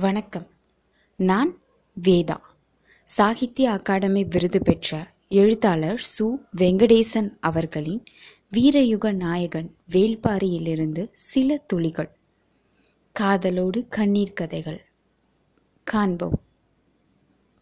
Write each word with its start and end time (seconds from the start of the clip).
வணக்கம். 0.00 0.46
நான் 1.16 1.58
வேதா. 2.04 2.36
சாகித்ய 3.04 3.70
அகாடமி 3.70 4.24
விருது 4.24 4.62
பெற்ற 4.62 5.12
எழுத்தாளர் 5.28 6.06
சு. 6.18 6.36
வெங்கடேசன் 6.56 7.32
அவர்களின் 7.40 8.04
வீரயுக 8.52 9.12
நாயகன் 9.12 9.76
வேல்பாரியிலிருந்து 9.90 11.08
சில 11.12 11.56
துளிகள். 11.66 12.16
காதலோடு 13.20 13.88
கண்ணீர் 13.88 14.32
கதைகள். 14.32 14.84
காண்போம். 15.84 16.40